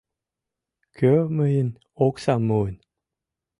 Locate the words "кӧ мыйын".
0.97-1.69